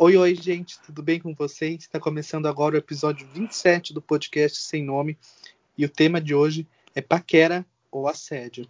[0.00, 1.80] Oi, oi, gente, tudo bem com vocês?
[1.80, 5.18] Está começando agora o episódio 27 do podcast Sem Nome
[5.76, 8.68] e o tema de hoje é paquera ou assédio.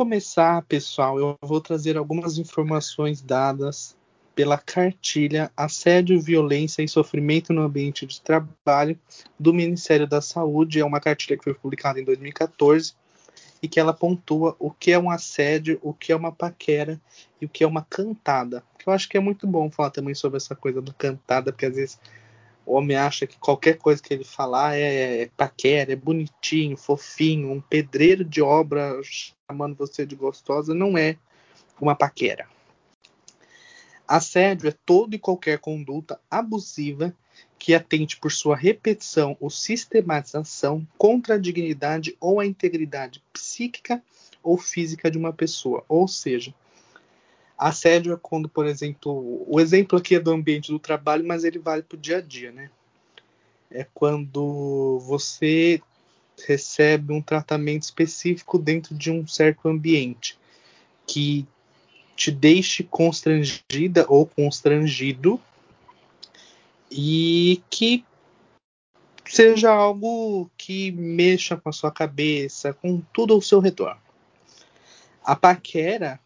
[0.00, 3.94] Começar, pessoal, eu vou trazer algumas informações dadas
[4.34, 8.98] pela cartilha Assédio, Violência e Sofrimento no Ambiente de Trabalho
[9.38, 10.80] do Ministério da Saúde.
[10.80, 12.94] É uma cartilha que foi publicada em 2014
[13.62, 16.98] e que ela pontua o que é um assédio, o que é uma paquera
[17.38, 18.64] e o que é uma cantada.
[18.86, 21.76] Eu acho que é muito bom falar também sobre essa coisa da cantada, porque às
[21.76, 22.00] vezes
[22.70, 27.50] o homem acha que qualquer coisa que ele falar é, é paquera, é bonitinho, fofinho,
[27.50, 31.16] um pedreiro de obra chamando você de gostosa, não é
[31.80, 32.46] uma paquera.
[34.06, 37.12] Assédio é toda e qualquer conduta abusiva
[37.58, 44.00] que atente por sua repetição ou sistematização contra a dignidade ou a integridade psíquica
[44.44, 45.84] ou física de uma pessoa.
[45.88, 46.54] Ou seja,
[47.60, 51.58] Assédio é quando, por exemplo, o exemplo aqui é do ambiente do trabalho, mas ele
[51.58, 52.70] vale para o dia a dia, né?
[53.70, 55.82] É quando você
[56.48, 60.38] recebe um tratamento específico dentro de um certo ambiente
[61.06, 61.46] que
[62.16, 65.38] te deixe constrangida ou constrangido
[66.90, 68.06] e que
[69.26, 73.98] seja algo que mexa com a sua cabeça, com tudo ao seu redor.
[75.22, 76.18] A paquera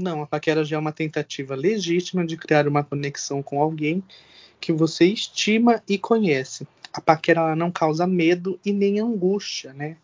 [0.00, 4.02] não, a paquera já é uma tentativa legítima de criar uma conexão com alguém
[4.60, 6.66] que você estima e conhece.
[6.92, 9.96] A paquera ela não causa medo e nem angústia, né?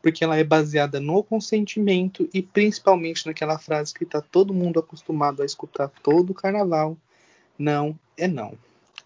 [0.00, 5.42] Porque ela é baseada no consentimento e principalmente naquela frase que está todo mundo acostumado
[5.42, 6.96] a escutar todo o carnaval:
[7.58, 8.56] não é não.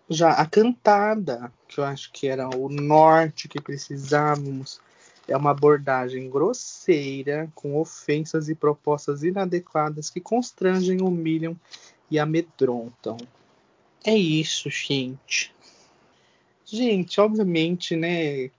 [0.08, 4.80] Já a cantada, que eu acho que era o norte que precisávamos
[5.26, 11.58] é uma abordagem grosseira, com ofensas e propostas inadequadas que constrangem, humilham
[12.10, 13.16] e amedrontam.
[14.04, 15.54] É isso, gente.
[16.64, 18.50] Gente, obviamente, né?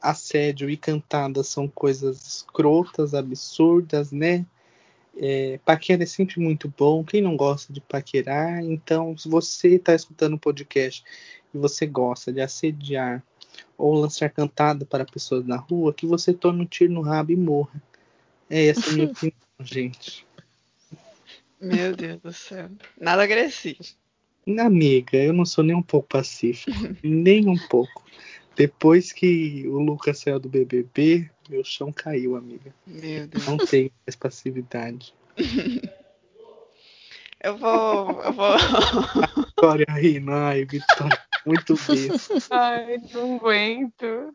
[0.00, 4.44] Assédio e cantada são coisas escrotas, absurdas, né?
[5.16, 7.02] É, paquera é sempre muito bom.
[7.02, 8.62] Quem não gosta de paquerar?
[8.62, 11.02] Então, se você está escutando o podcast
[11.52, 13.24] e você gosta de assediar
[13.78, 17.36] ou lançar cantada para pessoas na rua, que você tome um tiro no rabo e
[17.36, 17.80] morra.
[18.50, 20.26] É essa a minha opinião, gente.
[21.60, 22.68] Meu Deus do céu.
[23.00, 23.78] Nada agressivo.
[24.58, 26.76] Amiga, eu não sou nem um pouco pacífico.
[27.02, 28.04] nem um pouco.
[28.56, 32.74] Depois que o Lucas saiu do BBB, meu chão caiu, amiga.
[32.84, 33.46] Meu Deus.
[33.46, 35.14] Não tenho mais passividade.
[37.40, 38.22] eu vou.
[38.22, 38.56] Eu vou.
[39.46, 41.27] Vitória rindo, ai, Vitória.
[41.48, 42.38] Muito besta.
[42.50, 44.34] Ai, não aguento.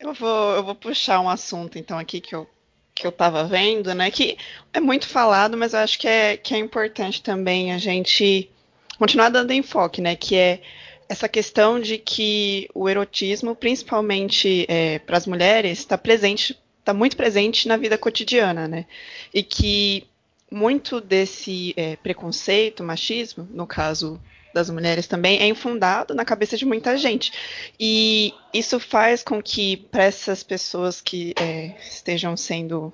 [0.00, 2.48] Eu vou, eu vou puxar um assunto, então, aqui que eu,
[2.94, 4.10] que eu tava vendo, né?
[4.10, 4.38] Que
[4.72, 8.50] é muito falado, mas eu acho que é, que é importante também a gente
[8.98, 10.16] continuar dando enfoque, né?
[10.16, 10.62] Que é
[11.08, 17.14] essa questão de que o erotismo, principalmente é, para as mulheres, está presente, está muito
[17.14, 18.86] presente na vida cotidiana, né?
[19.34, 20.06] E que
[20.50, 24.18] muito desse é, preconceito, machismo, no caso
[24.52, 27.32] das mulheres também é infundado na cabeça de muita gente.
[27.78, 32.92] E isso faz com que, para essas pessoas que é, estejam sendo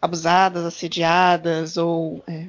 [0.00, 2.46] abusadas, assediadas ou é,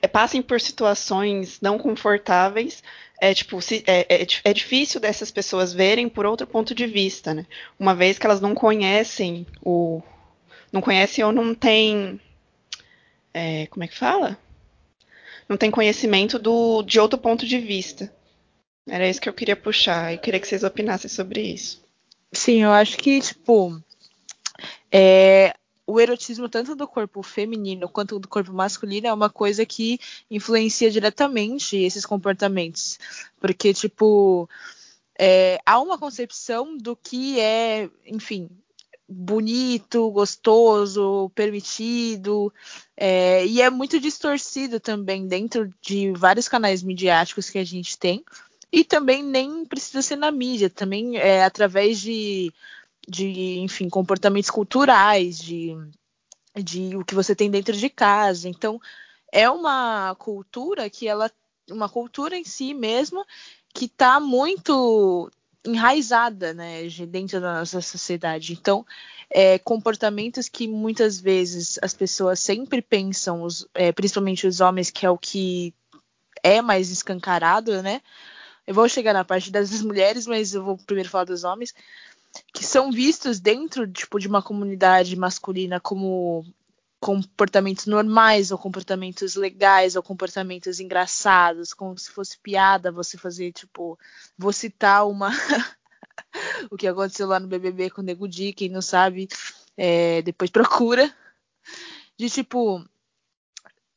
[0.00, 2.82] é, passem por situações não confortáveis,
[3.20, 7.34] é tipo se, é, é, é, difícil dessas pessoas verem por outro ponto de vista,
[7.34, 7.46] né?
[7.78, 10.02] Uma vez que elas não conhecem o
[10.72, 12.20] não conhecem ou não têm
[13.34, 14.38] é, como é que fala?
[15.48, 18.12] Não tem conhecimento do, de outro ponto de vista.
[18.88, 21.82] Era isso que eu queria puxar e queria que vocês opinassem sobre isso.
[22.32, 23.80] Sim, eu acho que, tipo,
[24.90, 25.54] é,
[25.86, 29.98] o erotismo tanto do corpo feminino quanto do corpo masculino é uma coisa que
[30.30, 32.98] influencia diretamente esses comportamentos.
[33.38, 34.48] Porque, tipo,
[35.18, 38.48] é, há uma concepção do que é, enfim,
[39.12, 42.52] bonito, gostoso, permitido,
[42.96, 48.24] é, e é muito distorcido também dentro de vários canais midiáticos que a gente tem,
[48.72, 52.52] e também nem precisa ser na mídia, também é através de,
[53.06, 55.76] de enfim, comportamentos culturais, de,
[56.56, 58.48] de o que você tem dentro de casa.
[58.48, 58.80] Então,
[59.30, 61.30] é uma cultura que ela,
[61.70, 63.24] uma cultura em si mesmo,
[63.74, 65.30] que está muito
[65.64, 68.52] enraizada, né, dentro da nossa sociedade.
[68.52, 68.84] Então,
[69.30, 75.06] é, comportamentos que muitas vezes as pessoas sempre pensam, os, é, principalmente os homens, que
[75.06, 75.72] é o que
[76.42, 78.02] é mais escancarado, né?
[78.66, 81.74] Eu vou chegar na parte das mulheres, mas eu vou primeiro falar dos homens,
[82.52, 86.44] que são vistos dentro tipo, de uma comunidade masculina como
[87.02, 93.98] comportamentos normais ou comportamentos legais ou comportamentos engraçados, como se fosse piada você fazer, tipo,
[94.38, 95.30] vou citar uma
[96.70, 99.26] o que aconteceu lá no BBB com o Nego Di, quem não sabe,
[99.76, 101.12] é, depois procura,
[102.16, 102.84] de tipo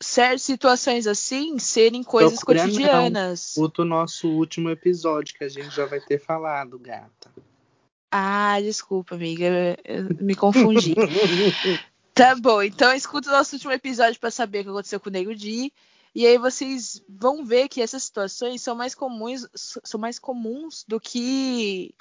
[0.01, 3.53] certas situações assim serem coisas Procura cotidianas.
[3.55, 3.71] Não.
[3.77, 7.31] O nosso último episódio que a gente já vai ter falado, gata.
[8.11, 10.95] Ah, desculpa, amiga, eu, eu me confundi.
[12.15, 15.12] Tá bom, então escuta o nosso último episódio para saber o que aconteceu com o
[15.12, 15.73] Nego Di.
[16.15, 20.97] E aí vocês vão ver que essas situações são mais comuns, são mais comuns do
[20.97, 21.94] que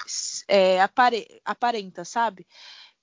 [0.46, 2.46] é, apare, aparenta, sabe?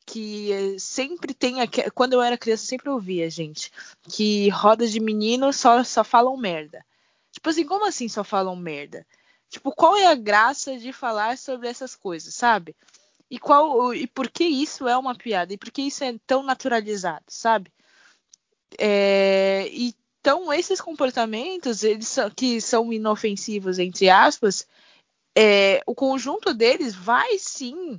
[0.06, 1.56] Que sempre tem.
[1.94, 3.70] Quando eu era criança, eu sempre ouvia, gente,
[4.04, 6.82] que rodas de menino só, só falam merda.
[7.30, 9.06] Tipo assim, como assim só falam merda?
[9.50, 12.74] Tipo, qual é a graça de falar sobre essas coisas, sabe?
[13.32, 15.54] E qual e por que isso é uma piada?
[15.54, 17.72] E por que isso é tão naturalizado, sabe?
[18.78, 24.68] É, então esses comportamentos, eles são, que são inofensivos entre aspas,
[25.34, 27.98] é, o conjunto deles vai sim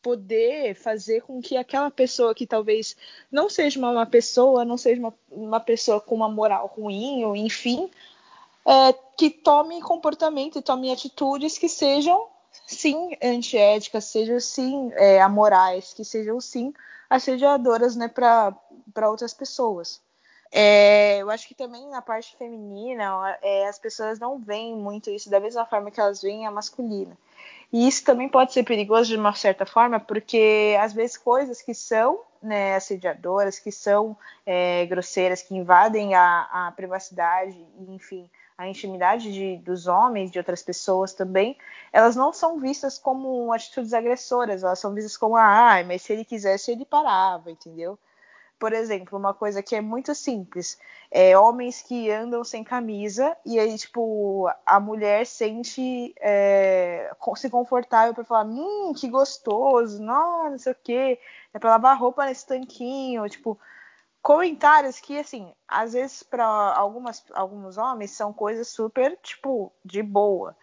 [0.00, 2.96] poder fazer com que aquela pessoa que talvez
[3.32, 7.34] não seja uma, uma pessoa, não seja uma, uma, pessoa com uma moral ruim, ou
[7.34, 7.90] enfim,
[8.64, 12.28] é, que tome comportamento e tome atitudes que sejam
[12.68, 16.72] sim antiéticas, sejam sim é, amorais, que sejam sim
[17.08, 18.54] assediadoras né, para
[19.08, 20.00] outras pessoas.
[20.52, 25.30] É, eu acho que também na parte feminina é, as pessoas não veem muito isso
[25.30, 27.16] da mesma forma que elas veem a masculina.
[27.72, 31.74] E isso também pode ser perigoso de uma certa forma, porque às vezes coisas que
[31.74, 34.16] são né, assediadoras, que são
[34.46, 40.62] é, grosseiras, que invadem a, a privacidade, enfim, a intimidade de, dos homens, de outras
[40.64, 41.56] pessoas também,
[41.92, 46.24] elas não são vistas como atitudes agressoras, elas são vistas como, ah, mas se ele
[46.24, 47.96] quisesse, ele parava, entendeu?
[48.58, 50.76] Por exemplo, uma coisa que é muito simples,
[51.08, 58.12] é homens que andam sem camisa e aí, tipo, a mulher sente é, se confortável
[58.12, 61.20] para falar, hum, que gostoso, não, não sei o quê,
[61.54, 63.56] é para lavar roupa nesse tanquinho, tipo,
[64.28, 70.54] comentários que, assim, às vezes para algumas alguns homens são coisas super, tipo, de boa.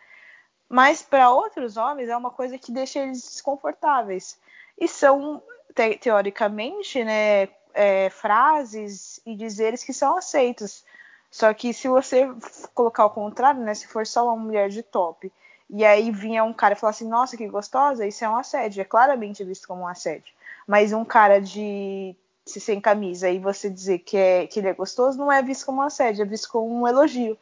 [0.70, 4.40] Mas para outros homens é uma coisa que deixa eles desconfortáveis.
[4.80, 5.42] E são,
[5.74, 10.86] te teoricamente, né, é, frases e dizeres que são aceitos.
[11.32, 12.30] Só que se você
[12.72, 15.34] colocar o contrário, né, se for só uma mulher de top,
[15.72, 18.82] e aí vinha um cara e falar assim, nossa, que gostosa, isso é um assédio.
[18.82, 20.36] É claramente visto como um assédio.
[20.68, 22.16] Mas um cara de
[22.46, 25.66] se sem camisa e você dizer que, é, que ele é gostoso, não é visto
[25.66, 27.38] como um assédio, é visto como um elogio.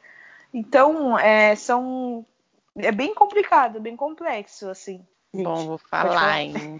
[0.53, 2.25] Então, é, são.
[2.75, 5.05] É bem complicado, bem complexo, assim.
[5.35, 6.41] Bom, vou falar, falar.
[6.41, 6.79] em.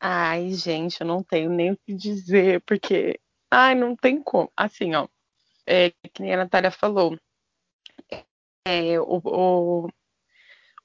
[0.00, 3.18] Ai, gente, eu não tenho nem o que dizer, porque.
[3.50, 4.50] Ai, não tem como.
[4.56, 5.08] Assim, ó.
[5.66, 7.16] É, que nem a Natália falou.
[8.66, 9.88] É, o, o,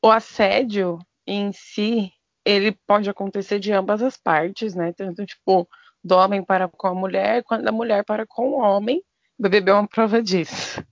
[0.02, 2.12] o assédio em si,
[2.46, 4.94] ele pode acontecer de ambas as partes, né?
[4.94, 5.68] Tanto, tipo,
[6.04, 9.04] do homem para com a mulher, quando a mulher para com o homem.
[9.38, 10.84] O BBB é uma prova disso.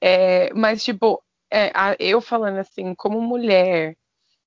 [0.00, 3.96] É, mas, tipo, é, a, eu falando assim, como mulher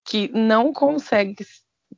[0.05, 1.45] que não consegue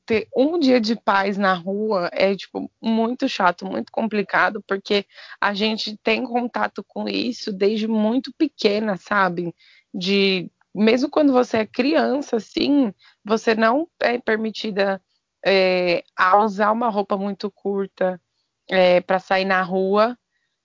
[0.06, 5.06] ter um dia de paz na rua é tipo muito chato, muito complicado, porque
[5.40, 9.56] a gente tem contato com isso desde muito pequena, sabe?
[9.94, 15.02] De mesmo quando você é criança, assim, você não é permitida
[15.46, 18.20] é, a usar uma roupa muito curta
[18.70, 20.18] é, para sair na rua,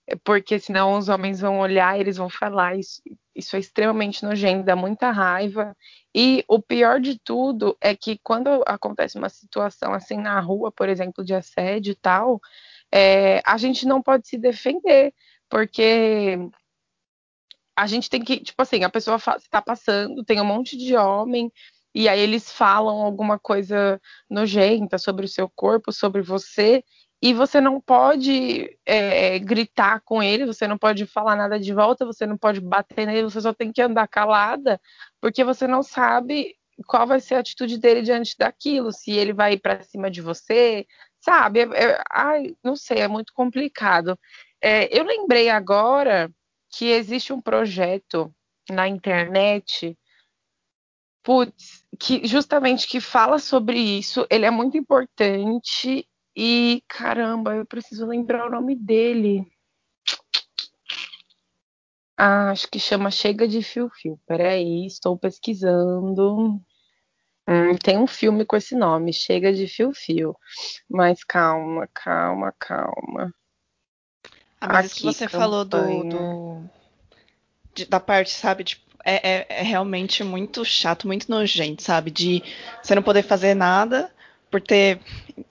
[0.07, 3.03] é, porque senão os homens vão olhar, eles vão falar isso,
[3.35, 5.77] isso é extremamente nojento, dá muita raiva.
[6.15, 10.89] E o pior de tudo é que quando acontece uma situação assim na rua, por
[10.89, 12.41] exemplo, de assédio e tal,
[12.93, 15.15] é, a gente não pode se defender,
[15.49, 16.39] porque
[17.77, 21.53] a gente tem que, tipo assim, a pessoa está passando, tem um monte de homem
[21.95, 26.85] e aí eles falam alguma coisa nojenta sobre o seu corpo, sobre você,
[27.23, 32.07] e você não pode é, gritar com ele, você não pode falar nada de volta,
[32.07, 34.81] você não pode bater nele, você só tem que andar calada,
[35.21, 36.55] porque você não sabe
[36.87, 40.87] qual vai ser a atitude dele diante daquilo, se ele vai para cima de você,
[41.21, 41.61] sabe?
[41.61, 44.19] É, é, ai, não sei, é muito complicado.
[44.63, 46.31] É, eu lembrei agora
[46.71, 48.33] que existe um projeto
[48.71, 49.97] na internet
[51.23, 56.07] putz, que justamente que fala sobre isso, ele é muito importante
[56.37, 59.45] E caramba, eu preciso lembrar o nome dele.
[62.17, 64.19] Ah, acho que chama Chega de Fio Fio.
[64.27, 66.61] Peraí, estou pesquisando.
[67.49, 70.37] Hum, tem um filme com esse nome, Chega de Fio Fio.
[70.89, 73.35] Mas calma, calma, calma.
[74.61, 76.11] Ah, mas isso que Aqui, você falou do, campanha.
[76.11, 76.80] do-
[77.75, 82.11] de- da parte, sabe, tipo, é, é- é realmente muito chato, muito nojento, sabe?
[82.11, 82.43] De
[82.83, 84.11] você não poder fazer nada
[84.51, 85.01] por ter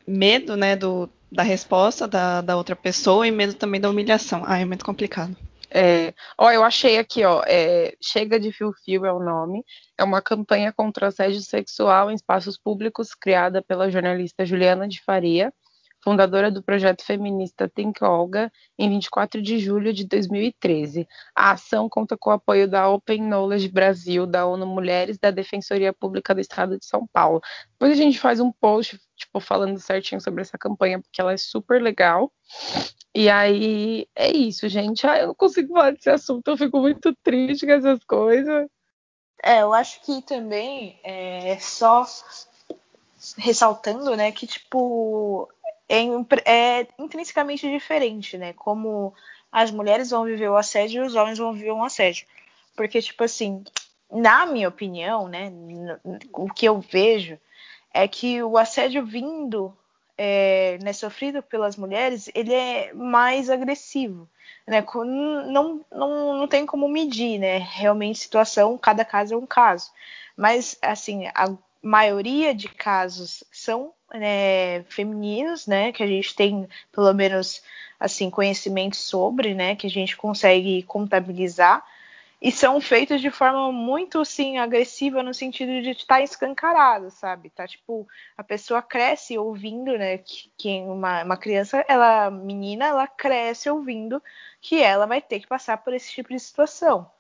[0.05, 4.43] medo, né, do, da resposta da, da outra pessoa e medo também da humilhação.
[4.45, 5.35] Ah, é muito complicado.
[5.71, 9.63] É, ó, eu achei aqui, ó, é, Chega de Fio Fio é o nome.
[9.97, 15.53] É uma campanha contra assédio sexual em espaços públicos criada pela jornalista Juliana de Faria,
[16.01, 21.07] fundadora do projeto feminista Think Olga, em 24 de julho de 2013.
[21.35, 25.93] A ação conta com o apoio da Open Knowledge Brasil, da ONU Mulheres da Defensoria
[25.93, 27.41] Pública do Estado de São Paulo.
[27.73, 31.37] Depois a gente faz um post, tipo, falando certinho sobre essa campanha, porque ela é
[31.37, 32.31] super legal.
[33.13, 35.05] E aí é isso, gente.
[35.05, 38.67] Ah, eu não consigo falar desse assunto, eu fico muito triste com essas coisas.
[39.43, 42.05] É, eu acho que também é só
[43.37, 45.49] ressaltando, né, que tipo
[45.89, 46.05] é,
[46.45, 48.53] é intrinsecamente diferente, né?
[48.53, 49.13] Como
[49.51, 52.27] as mulheres vão viver o assédio e os homens vão viver um assédio.
[52.75, 53.63] Porque, tipo assim,
[54.11, 55.51] na minha opinião, né,
[56.31, 57.37] o que eu vejo
[57.93, 59.75] é que o assédio vindo,
[60.17, 64.29] é, né, sofrido pelas mulheres, ele é mais agressivo,
[64.67, 64.85] né?
[64.95, 67.57] Não, não, não tem como medir, né?
[67.57, 69.91] Realmente situação, cada caso é um caso.
[70.37, 75.91] Mas, assim, a maioria de casos são né, femininos, né?
[75.91, 77.61] Que a gente tem, pelo menos,
[77.99, 79.75] assim, conhecimento sobre, né?
[79.75, 81.83] Que a gente consegue contabilizar
[82.41, 87.49] e são feitos de forma muito assim agressiva no sentido de estar escancarado, sabe?
[87.49, 90.19] Tá tipo a pessoa cresce ouvindo, né?
[90.19, 94.23] Que, que uma, uma criança, ela menina, ela cresce ouvindo
[94.61, 97.11] que ela vai ter que passar por esse tipo de situação.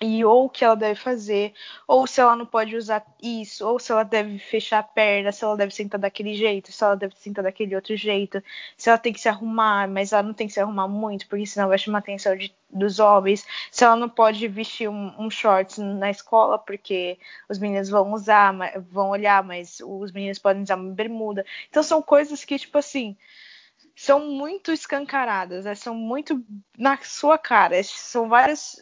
[0.00, 1.52] E ou o que ela deve fazer,
[1.86, 5.44] ou se ela não pode usar isso, ou se ela deve fechar a perna, se
[5.44, 8.42] ela deve sentar daquele jeito, se ela deve sentar daquele outro jeito,
[8.76, 11.46] se ela tem que se arrumar, mas ela não tem que se arrumar muito, porque
[11.46, 15.28] senão vai chamar a atenção de, dos homens, se ela não pode vestir um, um
[15.30, 18.54] shorts na escola, porque os meninos vão usar,
[18.92, 21.44] vão olhar, mas os meninos podem usar uma bermuda.
[21.68, 23.16] Então são coisas que, tipo assim,
[23.98, 25.74] são muito escancaradas, né?
[25.74, 26.40] são muito
[26.78, 27.82] na sua cara.
[27.82, 28.76] São várias,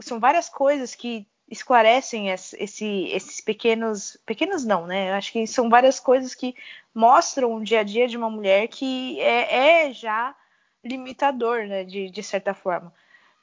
[0.00, 4.16] são várias coisas que esclarecem esse, esse- esses pequenos.
[4.26, 5.10] Pequenos não, né?
[5.10, 6.54] Eu acho que são várias coisas que
[6.94, 10.34] mostram o dia a dia de uma mulher que é, é já
[10.84, 11.84] limitador, né?
[11.84, 12.92] De, de certa forma.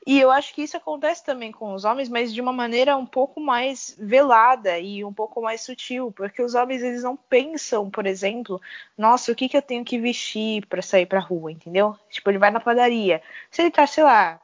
[0.05, 3.05] E eu acho que isso acontece também com os homens, mas de uma maneira um
[3.05, 8.07] pouco mais velada e um pouco mais sutil, porque os homens eles não pensam, por
[8.07, 8.59] exemplo,
[8.97, 11.95] nossa, o que, que eu tenho que vestir para sair pra rua, entendeu?
[12.09, 13.21] Tipo, ele vai na padaria.
[13.51, 14.41] Se ele tá, sei lá,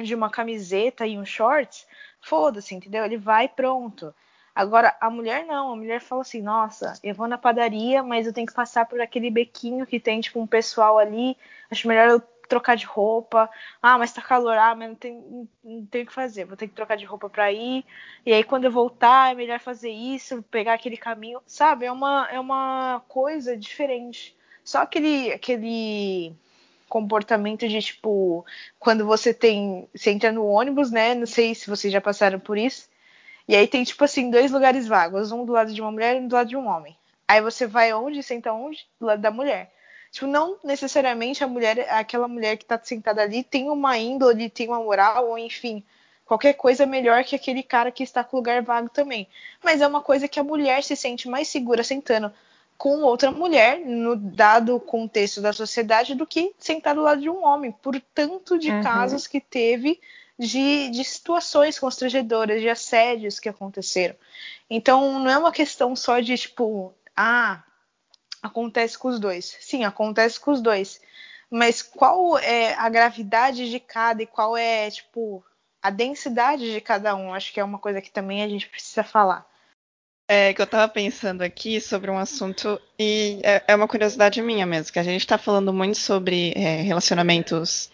[0.00, 1.86] de uma camiseta e um shorts,
[2.20, 3.04] foda-se, entendeu?
[3.04, 4.14] Ele vai pronto.
[4.54, 8.32] Agora, a mulher não, a mulher fala assim, nossa, eu vou na padaria, mas eu
[8.32, 11.36] tenho que passar por aquele bequinho que tem, tipo, um pessoal ali,
[11.70, 13.48] acho melhor eu trocar de roupa.
[13.80, 16.68] Ah, mas tá calor, ah, mas não tem, não tem o que fazer, vou ter
[16.68, 17.84] que trocar de roupa pra ir.
[18.26, 21.86] E aí, quando eu voltar, é melhor fazer isso, pegar aquele caminho, sabe?
[21.86, 24.36] É uma, é uma coisa diferente.
[24.62, 26.34] Só aquele, aquele
[26.92, 28.44] comportamento de tipo
[28.78, 32.58] quando você tem você entra no ônibus né não sei se vocês já passaram por
[32.58, 32.86] isso
[33.48, 36.20] e aí tem tipo assim dois lugares vagos um do lado de uma mulher e
[36.20, 36.96] um do lado de um homem.
[37.26, 38.86] Aí você vai onde senta onde?
[39.00, 39.72] Do lado da mulher.
[40.10, 44.68] Tipo não necessariamente a mulher aquela mulher que tá sentada ali tem uma índole tem
[44.68, 45.82] uma moral ou enfim
[46.26, 49.26] qualquer coisa melhor que aquele cara que está com lugar vago também.
[49.62, 52.32] Mas é uma coisa que a mulher se sente mais segura sentando
[52.82, 57.44] com outra mulher, no dado contexto da sociedade, do que sentar do lado de um
[57.44, 58.82] homem, por tanto de Uhum.
[58.82, 60.00] casos que teve
[60.36, 64.16] de, de situações constrangedoras, de assédios que aconteceram.
[64.68, 67.62] Então, não é uma questão só de tipo, ah,
[68.42, 69.56] acontece com os dois.
[69.60, 71.00] Sim, acontece com os dois.
[71.48, 75.44] Mas qual é a gravidade de cada e qual é, tipo,
[75.80, 77.32] a densidade de cada um?
[77.32, 79.46] Acho que é uma coisa que também a gente precisa falar.
[80.34, 84.64] É que eu tava pensando aqui sobre um assunto, e é, é uma curiosidade minha
[84.64, 87.90] mesmo, que a gente tá falando muito sobre é, relacionamentos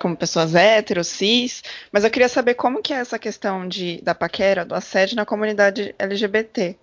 [0.00, 4.14] como pessoas héteros, cis, mas eu queria saber como que é essa questão de, da
[4.14, 6.76] paquera, do assédio na comunidade LGBT.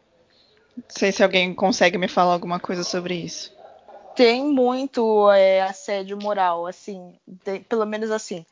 [0.75, 3.55] Não sei se alguém consegue me falar alguma coisa sobre isso.
[4.17, 7.17] tem muito é, assédio moral, assim,
[7.69, 8.45] pelo menos assim,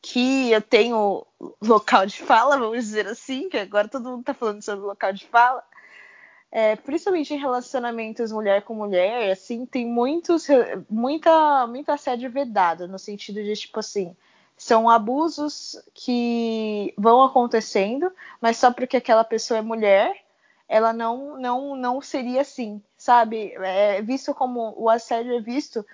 [0.00, 1.26] que eu tenho
[1.62, 5.26] local de fala, vamos dizer assim, que agora todo mundo tá falando sobre local de
[5.26, 5.62] fala.
[6.54, 10.46] É, principalmente em relacionamentos mulher com mulher, assim, tem muitos,
[10.88, 14.16] muita, muito assédio vedado, no sentido de, tipo assim,
[14.56, 18.08] são abusos que vão acontecendo,
[18.40, 20.16] mas só porque aquela pessoa é mulher,
[20.68, 23.52] ela não, não, não seria assim, sabe?
[23.56, 25.84] É visto como o assédio é visto,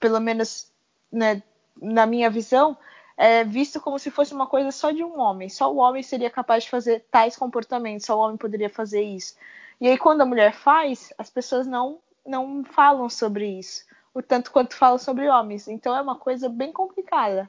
[0.00, 0.72] pelo menos
[1.12, 1.42] né,
[1.78, 2.74] na minha visão,
[3.16, 5.48] é visto como se fosse uma coisa só de um homem.
[5.48, 9.34] Só o homem seria capaz de fazer tais comportamentos, só o homem poderia fazer isso.
[9.80, 14.50] E aí, quando a mulher faz, as pessoas não, não falam sobre isso, o tanto
[14.50, 15.68] quanto falam sobre homens.
[15.68, 17.48] Então é uma coisa bem complicada,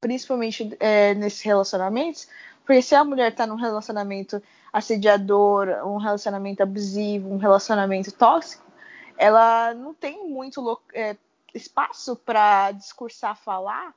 [0.00, 2.28] principalmente é, nesses relacionamentos,
[2.64, 8.64] porque se a mulher está num relacionamento assediador, um relacionamento abusivo, um relacionamento tóxico,
[9.16, 11.16] ela não tem muito é,
[11.54, 13.94] espaço para discursar, falar,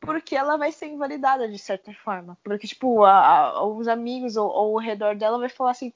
[0.00, 2.36] porque ela vai ser invalidada de certa forma.
[2.42, 5.92] Porque, tipo, a, a, os amigos ou, ou, ao redor dela vai falar assim,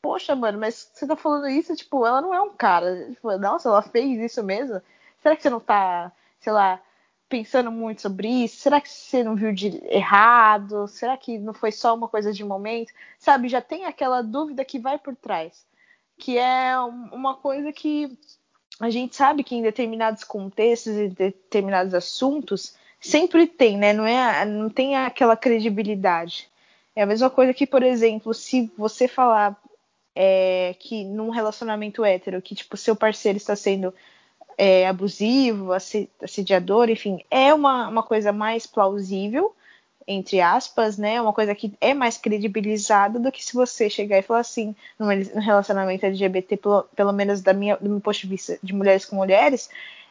[0.00, 3.10] poxa, mano, mas você tá falando isso, tipo, ela não é um cara.
[3.10, 4.80] Tipo, nossa, ela fez isso mesmo?
[5.20, 6.80] Será que você não tá, sei lá,
[7.28, 8.56] pensando muito sobre isso?
[8.58, 10.86] Será que você não viu de errado?
[10.86, 12.92] Será que não foi só uma coisa de momento?
[13.18, 15.66] Sabe, já tem aquela dúvida que vai por trás.
[16.16, 18.16] Que é uma coisa que
[18.80, 23.92] a gente sabe que em determinados contextos e determinados assuntos sempre tem, né?
[23.92, 26.48] Não, é, não tem aquela credibilidade.
[26.94, 29.56] É a mesma coisa que, por exemplo, se você falar
[30.14, 33.94] é, que num relacionamento hétero, que tipo, seu parceiro está sendo
[34.58, 39.54] é, abusivo, assediador, enfim, é uma, uma coisa mais plausível,
[40.08, 41.20] entre aspas, né?
[41.20, 45.06] Uma coisa que é mais credibilizada do que se você chegar e falar assim, num
[45.40, 49.14] relacionamento LGBT, pelo, pelo menos da minha, do meu ponto de vista de mulheres com
[49.14, 49.70] mulheres,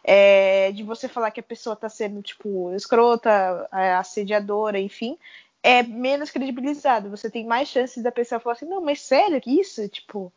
[0.10, 5.18] é, de você falar que a pessoa está sendo, tipo, escrota, é, assediadora, enfim,
[5.62, 7.10] é menos credibilizado.
[7.10, 9.86] Você tem mais chances da pessoa falar assim, não, mas sério que isso?
[9.90, 10.32] Tipo.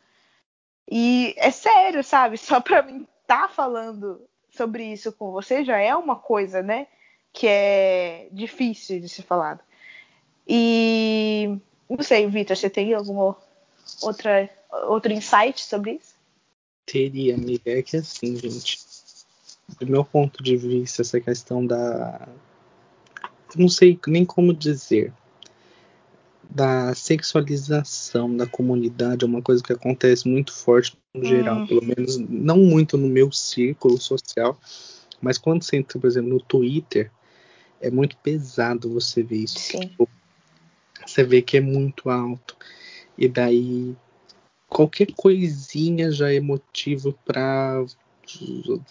[0.89, 2.35] E é sério, sabe?
[2.37, 6.87] Só pra mim estar tá falando sobre isso com você já é uma coisa, né?
[7.31, 9.61] Que é difícil de ser falado.
[10.45, 11.57] E
[11.89, 13.33] não sei, Vitor, você tem algum
[14.01, 14.49] outra,
[14.89, 16.13] outro insight sobre isso?
[16.85, 17.71] Teria, amiga.
[17.79, 18.90] É que assim, gente.
[19.79, 22.27] Do meu ponto de vista, essa questão da.
[23.55, 25.13] não sei nem como dizer
[26.53, 31.67] da sexualização da comunidade é uma coisa que acontece muito forte no geral, hum.
[31.67, 34.59] pelo menos não muito no meu círculo social,
[35.21, 37.09] mas quando você entra, por exemplo, no Twitter,
[37.79, 39.79] é muito pesado você ver isso.
[39.79, 40.09] Tipo,
[41.05, 42.55] você vê que é muito alto.
[43.17, 43.95] E daí
[44.67, 47.83] qualquer coisinha já é motivo para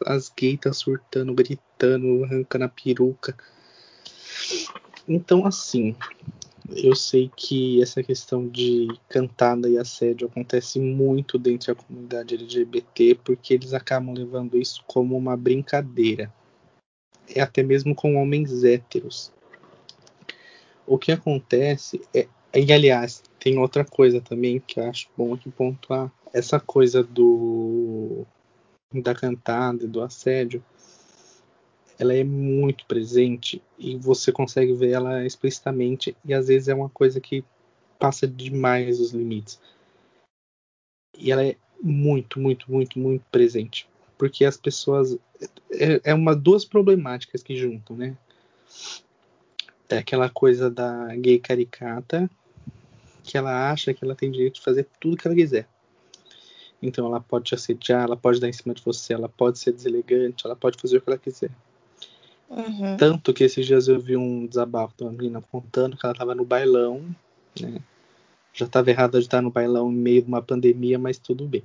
[0.07, 3.37] as gays tá surtando, gritando, arrancando a peruca.
[5.09, 5.94] Então, assim,
[6.76, 13.16] eu sei que essa questão de cantada e assédio acontece muito dentro da comunidade LGBT,
[13.24, 16.33] porque eles acabam levando isso como uma brincadeira.
[17.29, 19.33] É até mesmo com homens héteros.
[20.87, 22.29] O que acontece é.
[22.53, 26.11] E aliás, tem outra coisa também que eu acho bom aqui pontuar.
[26.33, 28.26] Essa coisa do
[28.92, 30.64] da cantada e do assédio
[32.00, 36.88] ela é muito presente e você consegue ver ela explicitamente e às vezes é uma
[36.88, 37.44] coisa que
[37.98, 39.61] passa demais os limites.
[41.18, 45.18] E ela é muito, muito, muito, muito presente, porque as pessoas
[45.70, 48.16] é, é uma duas problemáticas que juntam, né?
[49.90, 52.31] É aquela coisa da gay caricata
[53.22, 55.68] que ela acha que ela tem direito de fazer tudo que ela quiser.
[56.83, 59.73] Então ela pode te assediar, ela pode dar em cima de você, ela pode ser
[59.73, 61.51] deselegante, ela pode fazer o que ela quiser.
[62.49, 62.97] Uhum.
[62.97, 66.35] Tanto que esses dias eu vi um desabafo de uma menina contando que ela estava
[66.35, 67.05] no bailão,
[67.61, 67.81] né?
[68.53, 71.62] Já estava errada de estar no bailão em meio de uma pandemia, mas tudo bem.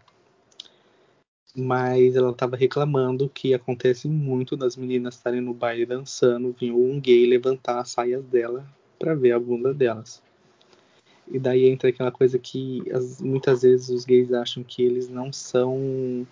[1.55, 6.99] Mas ela estava reclamando que acontece muito das meninas estarem no baile dançando, vinha um
[6.99, 8.67] gay levantar as saias dela
[8.99, 10.21] para ver a bunda delas.
[11.31, 15.33] E daí entra aquela coisa que as, muitas vezes os gays acham que eles não
[15.33, 16.25] são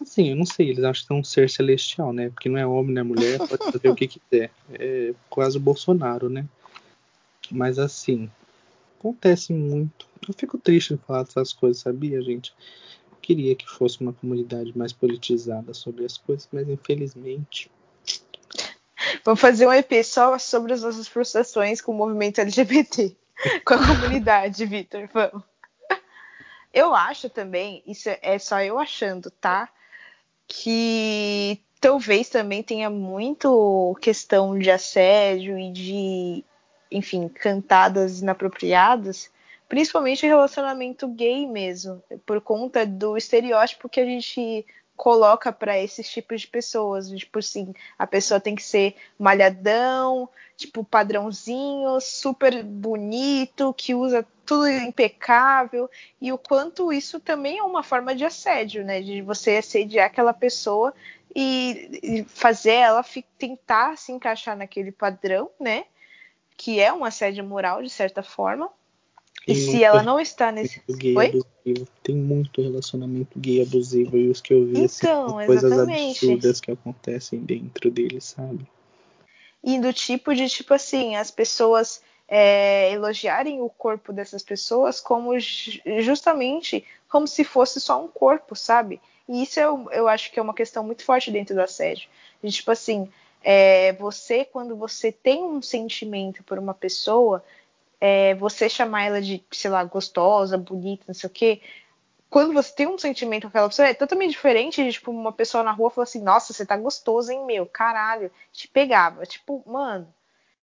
[0.00, 2.28] Assim, eu não sei, eles acham que é um ser celestial, né?
[2.28, 4.50] Porque não é homem, não é mulher, pode fazer o que quiser.
[4.72, 6.44] É quase o Bolsonaro, né?
[7.50, 8.30] Mas assim,
[8.98, 10.06] acontece muito.
[10.26, 12.52] Eu fico triste em falar dessas coisas, sabia, gente?
[13.10, 17.70] Eu queria que fosse uma comunidade mais politizada sobre as coisas, mas infelizmente.
[19.24, 23.16] Vamos fazer um EP só sobre as nossas frustrações com o movimento LGBT,
[23.64, 25.08] com a comunidade, Vitor.
[25.12, 25.42] Vamos.
[26.72, 29.70] Eu acho também, isso é só eu achando, tá?
[30.46, 36.44] que talvez também tenha muito questão de assédio e de,
[36.90, 39.30] enfim, cantadas inapropriadas,
[39.68, 44.64] principalmente relacionamento gay mesmo, por conta do estereótipo que a gente
[44.96, 47.08] coloca para esses tipos de pessoas.
[47.08, 54.68] Tipo assim, a pessoa tem que ser malhadão, tipo padrãozinho, super bonito, que usa tudo
[54.68, 59.02] impecável, e o quanto isso também é uma forma de assédio, né?
[59.02, 60.94] De você assediar aquela pessoa
[61.34, 63.04] e, fazer ela
[63.36, 65.84] tentar se encaixar naquele padrão, né?
[66.56, 68.70] Que é um assédio moral, de certa forma.
[69.44, 70.82] Tem e se ela não está nesse.
[70.88, 71.26] Gay Oi?
[71.26, 71.88] Abusivo.
[72.02, 76.60] Tem muito relacionamento gay abusivo e os que eu vi assim, então, assim, coisas absurdas
[76.60, 78.66] que acontecem dentro dele, sabe?
[79.62, 85.32] E do tipo de tipo assim, as pessoas é, elogiarem o corpo dessas pessoas como
[85.38, 89.00] justamente como se fosse só um corpo, sabe?
[89.28, 92.08] E isso eu, eu acho que é uma questão muito forte dentro do assédio.
[92.42, 93.08] De, tipo assim,
[93.42, 97.44] é, você, quando você tem um sentimento por uma pessoa,
[98.00, 101.60] é, você chamar ela de, sei lá, gostosa, bonita, não sei o quê,
[102.28, 105.62] quando você tem um sentimento com aquela pessoa, é totalmente diferente de, tipo, uma pessoa
[105.62, 109.24] na rua falar assim, nossa, você tá gostoso, hein, meu, caralho, te pegava.
[109.24, 110.12] Tipo, mano,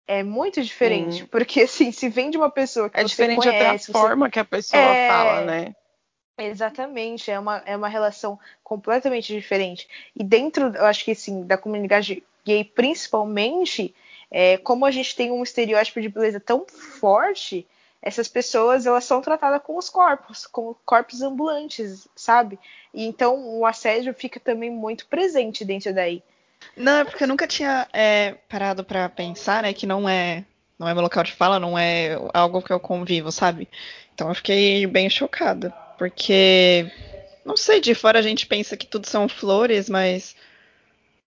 [0.07, 1.27] é muito diferente, Sim.
[1.27, 3.57] porque, assim, se vem de uma pessoa que é você diferente conhece...
[3.57, 3.93] até a você...
[3.93, 5.09] forma que a pessoa é...
[5.09, 5.75] fala, né?
[6.39, 9.89] Exatamente, é uma, é uma relação completamente diferente.
[10.15, 13.95] E dentro, eu acho que, assim, da comunidade gay, principalmente
[14.31, 17.67] é, como a gente tem um estereótipo de beleza tão forte,
[18.03, 22.59] essas pessoas elas são tratadas com os corpos, como corpos ambulantes, sabe?
[22.93, 26.23] E então o assédio fica também muito presente dentro daí.
[26.77, 30.45] Não, é porque eu nunca tinha é, parado para pensar, né, que não é
[30.79, 33.69] não é meu local de fala, não é algo que eu convivo, sabe?
[34.15, 36.91] Então eu fiquei bem chocada, porque
[37.45, 40.37] não sei, de fora a gente pensa que tudo são flores, mas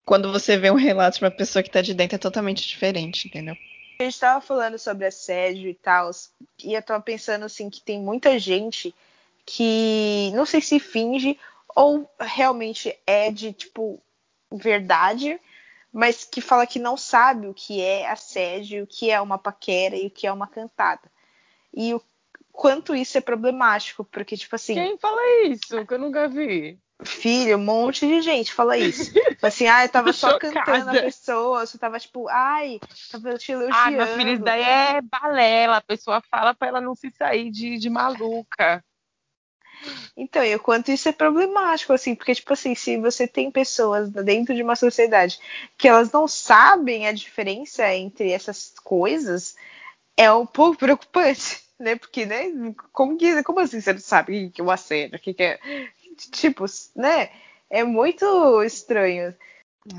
[0.09, 3.27] quando você vê um relato de uma pessoa que tá de dentro é totalmente diferente,
[3.27, 3.55] entendeu?
[3.99, 6.09] A gente tava falando sobre assédio e tal,
[6.63, 8.91] e eu tava pensando assim que tem muita gente
[9.45, 11.37] que não sei se finge
[11.75, 14.01] ou realmente é de tipo
[14.51, 15.39] verdade,
[15.93, 19.95] mas que fala que não sabe o que é assédio, o que é uma paquera
[19.95, 21.03] e o que é uma cantada.
[21.71, 22.01] E o
[22.51, 24.73] quanto isso é problemático, porque tipo assim.
[24.73, 25.85] Quem fala isso?
[25.85, 26.79] Que eu nunca vi.
[27.03, 29.13] Filho, um monte de gente fala isso.
[29.13, 30.53] Tipo assim, ah, eu tava só Chocada.
[30.53, 33.75] cantando a pessoa, você tava tipo, ai, tava te elogiando.
[33.77, 35.77] Ah, meu filho, isso daí é balela.
[35.77, 38.83] A pessoa fala pra ela não se sair de, de maluca.
[40.15, 44.09] Então, e o quanto isso é problemático, assim, porque, tipo assim, se você tem pessoas
[44.09, 45.39] dentro de uma sociedade
[45.77, 49.55] que elas não sabem a diferença entre essas coisas,
[50.17, 51.95] é um pouco preocupante, né?
[51.95, 52.51] Porque, né,
[52.91, 55.57] como, que, como assim você não sabe o que é o assédio, o que é
[56.27, 57.29] tipos, né?
[57.69, 59.33] É muito estranho.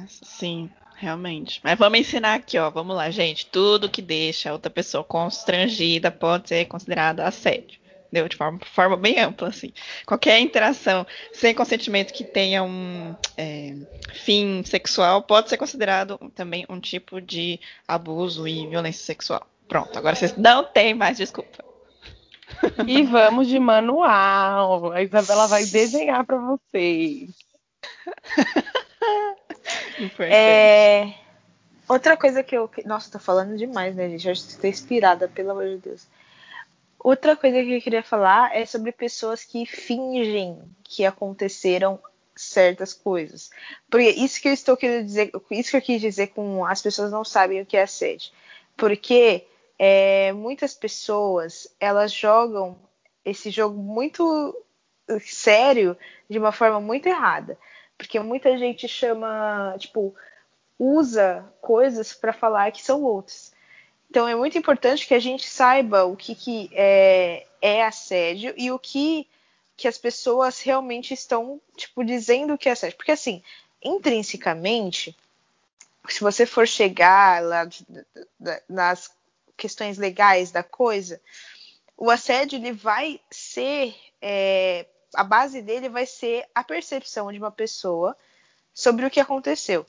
[0.09, 1.61] Sim, realmente.
[1.63, 2.71] Mas vamos ensinar aqui, ó.
[2.71, 3.47] Vamos lá, gente.
[3.47, 7.81] Tudo que deixa outra pessoa constrangida pode ser considerado assédio.
[8.13, 9.73] Deu de forma, forma bem ampla, assim.
[10.05, 13.77] Qualquer interação sem consentimento que tenha um é,
[14.13, 19.47] fim sexual pode ser considerado também um tipo de abuso e violência sexual.
[19.69, 21.70] Pronto, agora vocês não têm mais desculpa.
[22.87, 24.93] E vamos de manual.
[24.93, 27.31] A Isabela vai desenhar para vocês.
[30.21, 31.15] é...
[31.89, 32.71] Outra coisa que eu.
[32.85, 34.27] Nossa, tô falando demais, né, gente?
[34.27, 36.07] Eu estou inspirada, pelo amor de Deus.
[36.99, 41.99] Outra coisa que eu queria falar é sobre pessoas que fingem que aconteceram
[42.37, 43.51] certas coisas.
[43.91, 47.11] Porque isso que eu estou querendo dizer, isso que eu quis dizer com as pessoas
[47.11, 48.31] não sabem o que é assédio.
[48.77, 49.47] Porque
[49.83, 52.77] é, muitas pessoas elas jogam
[53.25, 54.55] esse jogo muito
[55.23, 55.97] sério
[56.29, 57.57] de uma forma muito errada,
[57.97, 60.15] porque muita gente chama, tipo,
[60.79, 63.55] usa coisas para falar que são outras.
[64.11, 68.71] Então é muito importante que a gente saiba o que, que é, é assédio e
[68.71, 69.27] o que
[69.79, 73.43] que as pessoas realmente estão tipo dizendo que é assédio, porque assim
[73.83, 75.17] intrinsecamente
[76.07, 77.67] se você for chegar lá
[78.69, 79.11] nas
[79.61, 81.21] questões legais da coisa,
[81.97, 87.51] o assédio ele vai ser é, a base dele vai ser a percepção de uma
[87.51, 88.17] pessoa
[88.73, 89.85] sobre o que aconteceu.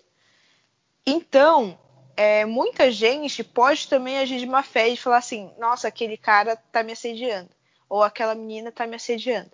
[1.06, 1.78] Então,
[2.16, 6.56] é, muita gente pode também agir de má fé e falar assim: nossa, aquele cara
[6.56, 7.50] tá me assediando,
[7.90, 9.52] ou aquela menina tá me assediando.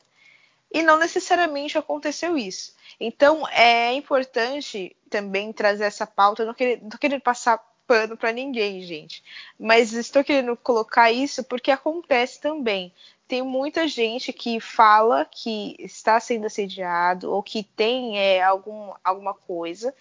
[0.71, 2.75] E não necessariamente aconteceu isso.
[2.99, 6.43] Então, é importante também trazer essa pauta.
[6.43, 9.23] Não, querer, não tô querendo passar pano para ninguém, gente.
[9.57, 12.93] Mas estou querendo colocar isso porque acontece também.
[13.27, 19.33] Tem muita gente que fala que está sendo assediado ou que tem é, algum, alguma
[19.33, 19.93] coisa,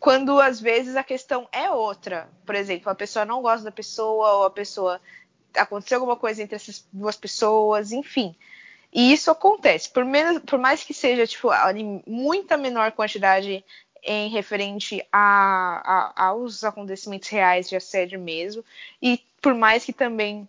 [0.00, 2.28] quando às vezes a questão é outra.
[2.46, 5.00] Por exemplo, a pessoa não gosta da pessoa ou a pessoa
[5.56, 8.34] aconteceu alguma coisa entre essas duas pessoas, enfim.
[8.92, 11.48] E isso acontece, por, menos, por mais que seja tipo,
[12.06, 13.62] muita menor quantidade
[14.02, 18.64] em referente a, a, aos acontecimentos reais de assédio mesmo,
[19.00, 20.48] e por mais que também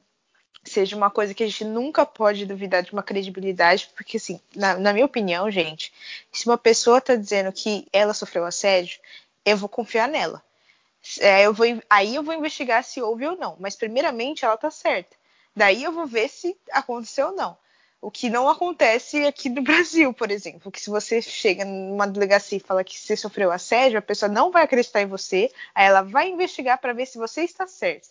[0.64, 4.76] seja uma coisa que a gente nunca pode duvidar de uma credibilidade, porque assim, na,
[4.78, 5.94] na minha opinião, gente,
[6.32, 9.00] se uma pessoa está dizendo que ela sofreu assédio,
[9.46, 10.44] eu vou confiar nela.
[11.20, 14.70] É, eu vou, aí eu vou investigar se houve ou não, mas primeiramente ela está
[14.70, 15.16] certa.
[15.56, 17.58] Daí eu vou ver se aconteceu ou não.
[18.02, 22.58] O que não acontece aqui no Brasil, por exemplo, que se você chega numa delegacia
[22.58, 26.02] e fala que você sofreu assédio, a pessoa não vai acreditar em você, aí ela
[26.02, 28.10] vai investigar para ver se você está certo.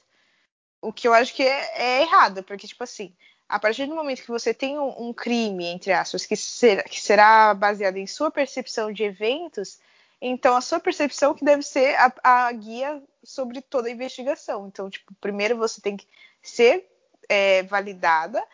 [0.80, 3.14] O que eu acho que é, é, errado, porque, tipo assim,
[3.48, 7.00] a partir do momento que você tem um, um crime, entre aspas, que, ser, que
[7.00, 9.78] será baseado em sua percepção de eventos,
[10.20, 12.12] então a sua percepção que deve ser a,
[12.46, 14.66] a guia sobre toda a investigação.
[14.68, 16.06] Então, tipo, primeiro você tem que
[16.42, 16.86] ser
[17.28, 18.44] é, validada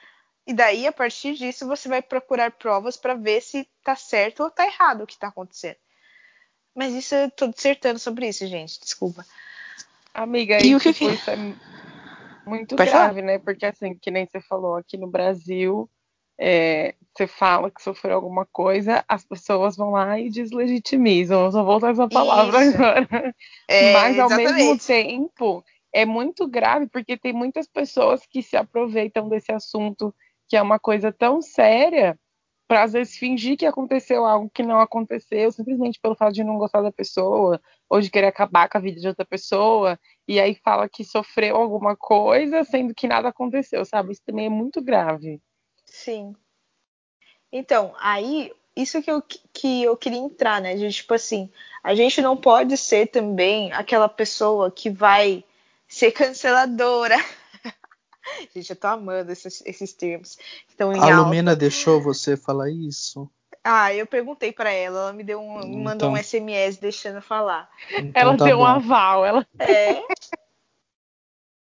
[0.47, 4.51] e daí, a partir disso, você vai procurar provas para ver se tá certo ou
[4.51, 5.77] tá errado o que tá acontecendo.
[6.75, 8.81] Mas isso eu tô dissertando sobre isso, gente.
[8.81, 9.25] Desculpa.
[10.13, 11.15] Amiga, e, e o que, tipo, que...
[11.15, 11.37] isso é
[12.47, 13.27] muito Pode grave, falar?
[13.27, 13.39] né?
[13.39, 15.89] Porque assim, que nem você falou aqui no Brasil,
[16.39, 21.47] é, você fala que sofreu alguma coisa, as pessoas vão lá e deslegitimizam.
[21.47, 22.77] Eu só vou usar essa palavra isso.
[22.77, 23.35] agora.
[23.69, 24.55] É, Mas ao exatamente.
[24.55, 30.15] mesmo tempo, é muito grave porque tem muitas pessoas que se aproveitam desse assunto
[30.55, 32.17] que é uma coisa tão séria,
[32.69, 36.59] para às vezes fingir que aconteceu algo que não aconteceu, simplesmente pelo fato de não
[36.59, 40.55] gostar da pessoa, ou de querer acabar com a vida de outra pessoa, e aí
[40.55, 44.13] fala que sofreu alguma coisa, sendo que nada aconteceu, sabe?
[44.13, 45.43] Isso também é muito grave.
[45.87, 46.37] Sim.
[47.51, 49.21] Então, aí, isso que eu,
[49.53, 50.77] que eu queria entrar, né?
[50.77, 51.51] De, tipo assim,
[51.83, 55.43] a gente não pode ser também aquela pessoa que vai
[55.89, 57.17] ser canceladora.
[58.55, 60.39] Gente, eu tô amando esses, esses termos.
[60.69, 61.61] Estão em a Lumena alta.
[61.61, 63.31] deixou você falar isso?
[63.63, 67.71] Ah, eu perguntei para ela, ela me deu um, então, mandou um SMS deixando falar.
[67.91, 68.65] Então ela tá deu bom.
[68.65, 69.47] um aval, ela.
[69.59, 70.03] É.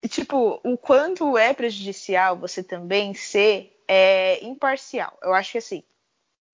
[0.03, 5.17] E, tipo, o quanto é prejudicial você também ser é, imparcial.
[5.23, 5.81] Eu acho que assim,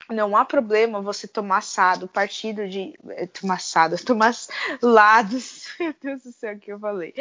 [0.10, 2.98] não há problema você tomar assado, partido de.
[3.10, 4.34] Eh, tomar assado, tomar
[4.82, 5.68] lados.
[5.80, 7.14] Meu Deus do céu, o que eu falei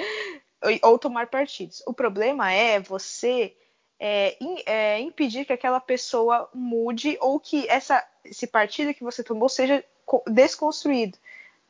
[0.83, 1.83] ou tomar partidos.
[1.87, 3.55] O problema é você
[3.98, 9.22] é, in, é, impedir que aquela pessoa mude ou que essa, esse partido que você
[9.22, 9.85] tomou seja
[10.27, 11.18] desconstruído.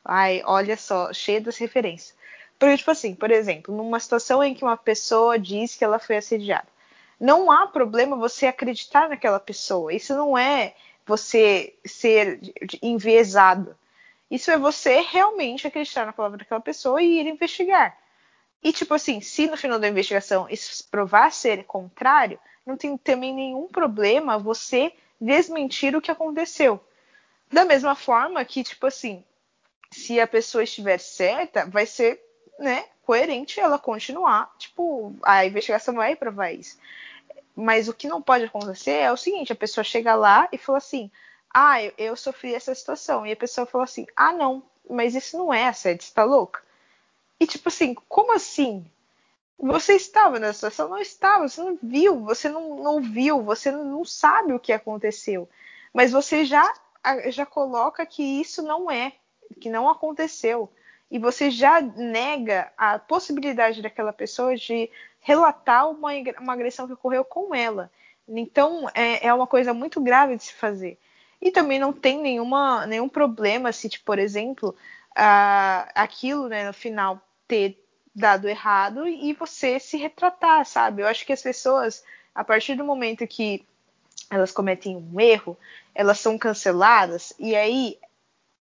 [0.03, 2.17] Ai, olha só, cheia das referências.
[2.57, 6.17] Porque, tipo assim, por exemplo, numa situação em que uma pessoa diz que ela foi
[6.17, 6.67] assediada,
[7.19, 9.93] não há problema você acreditar naquela pessoa.
[9.93, 10.73] Isso não é
[11.09, 12.39] você ser
[12.83, 13.75] enviesado.
[14.29, 17.97] Isso é você realmente acreditar na palavra daquela pessoa e ir investigar.
[18.63, 23.33] E, tipo assim, se no final da investigação isso provar ser contrário, não tem também
[23.33, 26.79] nenhum problema você desmentir o que aconteceu.
[27.51, 29.23] Da mesma forma que, tipo assim,
[29.89, 32.21] se a pessoa estiver certa, vai ser
[32.59, 34.53] né, coerente ela continuar.
[34.59, 36.77] Tipo, a investigação vai provar isso.
[37.55, 40.77] Mas o que não pode acontecer é o seguinte: a pessoa chega lá e fala
[40.77, 41.11] assim:
[41.53, 43.25] ah, eu, eu sofri essa situação.
[43.25, 46.61] E a pessoa fala assim: ah, não, mas isso não é assédio, você tá louca?
[47.39, 48.85] E tipo assim, como assim?
[49.57, 50.89] Você estava nessa situação?
[50.89, 55.49] Não estava, você não viu, você não, não viu, você não sabe o que aconteceu.
[55.93, 56.73] Mas você já,
[57.27, 59.13] já coloca que isso não é,
[59.59, 60.71] que não aconteceu.
[61.11, 64.89] E você já nega a possibilidade daquela pessoa de
[65.21, 67.91] relatar uma, uma agressão que ocorreu com ela.
[68.27, 70.97] Então é, é uma coisa muito grave de se fazer.
[71.41, 74.75] E também não tem nenhuma, nenhum problema se, tipo, por exemplo,
[75.95, 77.81] aquilo né, no final ter
[78.13, 81.01] dado errado e você se retratar, sabe?
[81.01, 82.03] Eu acho que as pessoas,
[82.35, 83.65] a partir do momento que
[84.29, 85.57] elas cometem um erro,
[85.95, 87.97] elas são canceladas e aí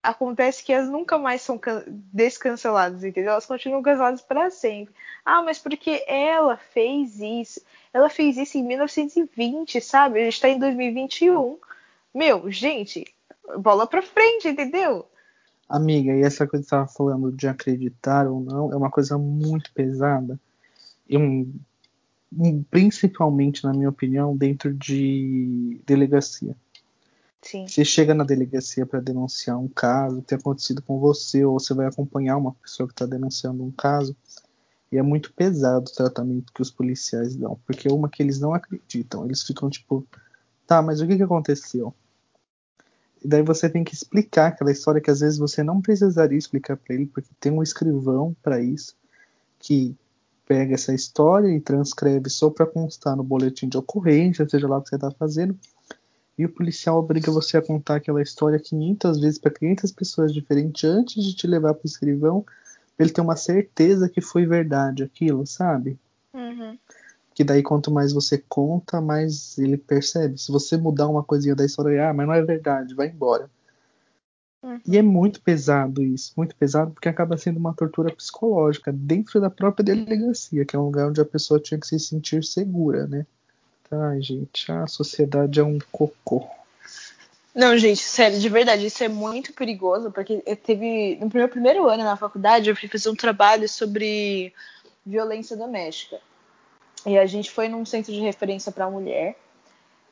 [0.01, 3.31] acontece que elas nunca mais são descanceladas, entendeu?
[3.31, 4.93] Elas continuam canceladas para sempre.
[5.25, 7.61] Ah, mas porque ela fez isso?
[7.93, 10.21] Ela fez isso em 1920, sabe?
[10.21, 11.57] A gente tá em 2021.
[12.13, 13.05] Meu, gente,
[13.59, 15.05] bola pra frente, entendeu?
[15.67, 19.17] Amiga, e essa coisa que você estava falando de acreditar ou não é uma coisa
[19.17, 20.39] muito pesada.
[22.69, 26.55] Principalmente, na minha opinião, dentro de delegacia.
[27.41, 27.67] Sim.
[27.67, 31.73] Você chega na delegacia para denunciar um caso que tem acontecido com você, ou você
[31.73, 34.15] vai acompanhar uma pessoa que está denunciando um caso,
[34.91, 38.53] e é muito pesado o tratamento que os policiais dão, porque uma que eles não
[38.53, 40.05] acreditam, eles ficam tipo,
[40.65, 41.93] tá, mas o que, que aconteceu?
[43.23, 46.77] E daí você tem que explicar aquela história que às vezes você não precisaria explicar
[46.77, 48.95] para ele, porque tem um escrivão para isso,
[49.59, 49.95] que
[50.45, 54.81] pega essa história e transcreve só para constar no boletim de ocorrência, seja lá o
[54.81, 55.57] que você está fazendo,
[56.37, 60.83] e o policial obriga você a contar aquela história 500 vezes para 500 pessoas diferentes
[60.83, 62.43] antes de te levar para o escrivão,
[62.95, 65.97] pra ele ter uma certeza que foi verdade aquilo, sabe?
[66.33, 66.77] Uhum.
[67.33, 70.37] Que daí quanto mais você conta, mais ele percebe.
[70.37, 73.49] Se você mudar uma coisinha da história, ah, mas não é verdade, vai embora.
[74.61, 74.79] Uhum.
[74.87, 79.49] E é muito pesado isso, muito pesado, porque acaba sendo uma tortura psicológica dentro da
[79.49, 83.25] própria delegacia, que é um lugar onde a pessoa tinha que se sentir segura, né?
[83.91, 86.47] Ai, gente, a sociedade é um cocô.
[87.55, 91.17] Não, gente, sério, de verdade, isso é muito perigoso, porque teve.
[91.19, 94.53] No meu primeiro ano na faculdade, eu fui fazer um trabalho sobre
[95.05, 96.19] violência doméstica.
[97.05, 99.35] E a gente foi num centro de referência para mulher.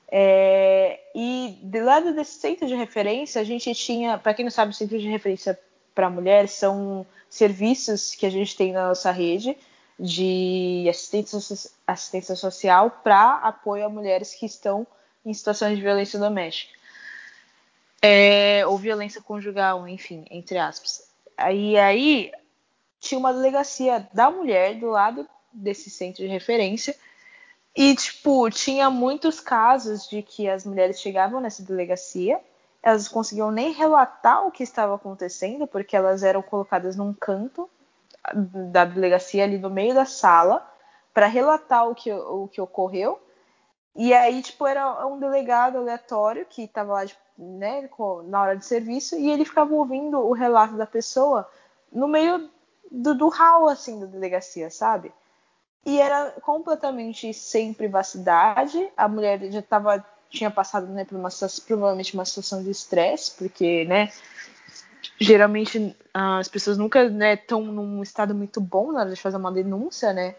[0.08, 4.76] É, e do lado desse centro de referência, a gente tinha, para quem não sabe,
[4.76, 5.60] centro de referência
[5.94, 9.58] para mulher são serviços que a gente tem na nossa rede
[10.00, 11.40] de assistência,
[11.88, 14.86] assistência social para apoio a mulheres que estão
[15.26, 16.74] em situações de violência doméstica.
[18.02, 21.10] É, ou violência conjugal, enfim, entre aspas.
[21.38, 22.32] Aí, aí
[23.00, 26.96] tinha uma delegacia da mulher do lado desse centro de referência.
[27.76, 32.40] E, tipo, tinha muitos casos de que as mulheres chegavam nessa delegacia,
[32.82, 37.70] elas conseguiam nem relatar o que estava acontecendo, porque elas eram colocadas num canto
[38.34, 40.66] da delegacia ali no meio da sala
[41.14, 43.22] para relatar o que, o que ocorreu.
[43.96, 47.90] E aí, tipo, era um delegado aleatório que estava lá, tipo, né,
[48.26, 51.50] na hora de serviço, e ele ficava ouvindo o relato da pessoa
[51.92, 52.50] no meio
[52.92, 55.14] do, do hall, assim, da delegacia, sabe?
[55.86, 58.92] E era completamente sem privacidade.
[58.98, 61.30] A mulher já estava tinha passado, né, por uma
[61.66, 64.12] provavelmente uma situação de estresse, porque, né,
[65.20, 69.52] geralmente as pessoas nunca estão né, num estado muito bom na hora de fazer uma
[69.52, 70.36] denúncia, né?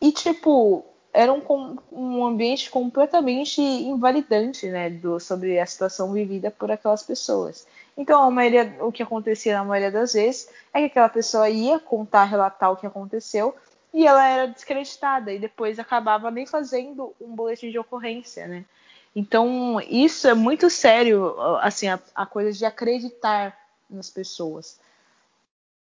[0.00, 6.70] E tipo, era um, um ambiente completamente invalidante, né, do, sobre a situação vivida por
[6.70, 7.66] aquelas pessoas.
[7.96, 11.78] Então, a maioria, o que acontecia na maioria das vezes é que aquela pessoa ia
[11.78, 13.54] contar, relatar o que aconteceu
[13.92, 18.64] e ela era descreditada e depois acabava nem fazendo um boletim de ocorrência, né?
[19.14, 23.59] Então, isso é muito sério, assim, a, a coisa de acreditar
[23.90, 24.78] nas pessoas.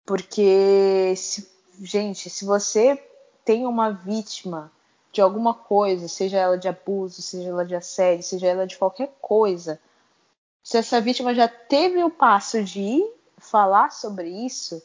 [0.06, 1.50] Porque, se,
[1.82, 3.02] gente, se você
[3.46, 4.72] tem uma vítima
[5.12, 9.14] de alguma coisa, seja ela de abuso, seja ela de assédio, seja ela de qualquer
[9.22, 9.80] coisa,
[10.64, 14.82] se essa vítima já teve o passo de ir falar sobre isso,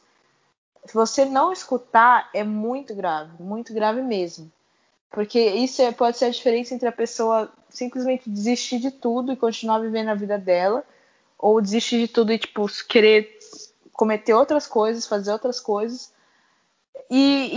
[0.85, 4.51] se você não escutar, é muito grave, muito grave mesmo.
[5.11, 9.37] Porque isso é, pode ser a diferença entre a pessoa simplesmente desistir de tudo e
[9.37, 10.85] continuar vivendo a vida dela,
[11.39, 13.39] ou desistir de tudo e, tipo, querer
[13.93, 16.13] cometer outras coisas, fazer outras coisas,
[17.11, 17.51] e,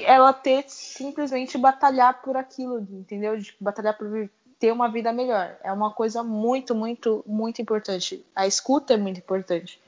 [0.00, 3.36] e ela ter simplesmente batalhar por aquilo, entendeu?
[3.36, 5.56] De batalhar por ter uma vida melhor.
[5.62, 8.24] É uma coisa muito, muito, muito importante.
[8.36, 9.80] A escuta é muito importante.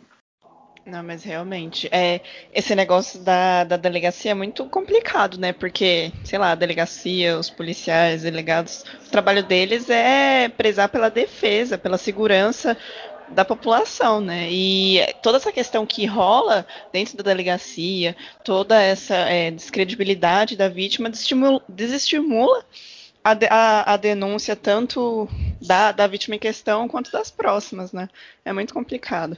[0.84, 2.20] Não, mas realmente, é,
[2.54, 5.52] esse negócio da, da delegacia é muito complicado, né?
[5.52, 11.76] Porque, sei lá, a delegacia, os policiais, delegados, o trabalho deles é prezar pela defesa,
[11.76, 12.76] pela segurança
[13.28, 14.48] da população, né?
[14.50, 21.10] E toda essa questão que rola dentro da delegacia, toda essa é, descredibilidade da vítima
[21.68, 22.64] desestimula,
[23.24, 25.28] a, a, a, denúncia tanto
[25.60, 28.08] da, da vítima em questão quanto das próximas, né?
[28.44, 29.36] É muito complicado.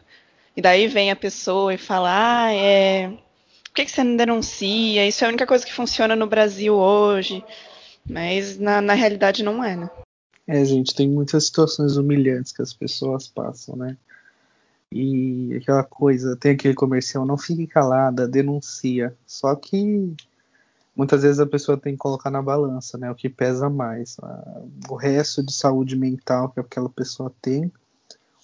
[0.57, 3.09] E daí vem a pessoa e fala: ah, é.
[3.65, 5.07] Por que, que você não denuncia?
[5.07, 7.45] Isso é a única coisa que funciona no Brasil hoje.
[8.05, 9.91] Mas na, na realidade não é, né?
[10.49, 13.99] É, gente, tem muitas situações humilhantes que as pessoas passam, né?
[14.91, 19.15] E aquela coisa, tem aquele comercial, não fique calada, denuncia.
[19.27, 20.11] Só que
[20.97, 23.11] muitas vezes a pessoa tem que colocar na balança, né?
[23.11, 24.17] O que pesa mais.
[24.89, 27.71] O resto de saúde mental que aquela pessoa tem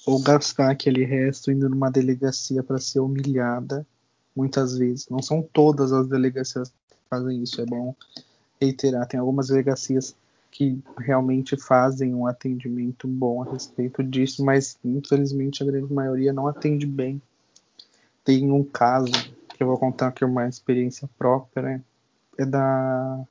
[0.07, 3.87] ou gastar aquele resto indo numa delegacia para ser humilhada,
[4.37, 5.09] muitas vezes.
[5.09, 7.97] Não são todas as delegacias que fazem isso, é bom
[8.61, 9.09] reiterar.
[9.09, 10.14] Tem algumas delegacias
[10.55, 16.46] que realmente fazem um atendimento bom a respeito disso, mas infelizmente a grande maioria não
[16.46, 17.21] atende bem.
[18.25, 19.13] Tem um caso
[19.48, 21.83] que eu vou contar aqui uma experiência própria, né?
[22.38, 23.25] É da.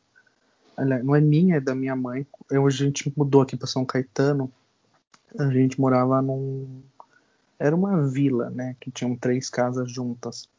[1.04, 2.28] Não é minha, é da minha mãe.
[2.52, 4.52] Eu, a gente mudou aqui para São Caetano
[5.40, 6.82] a gente morava num.
[7.58, 8.76] Era uma vila, né?
[8.80, 10.50] Que tinham três casas juntas.